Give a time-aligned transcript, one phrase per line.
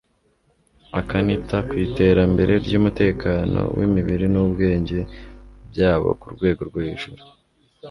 [0.99, 4.99] akanita ku iterambere ry'umutekano w'imibiri n'ubwenge
[5.71, 7.21] byabo ku rwego rwo hejuru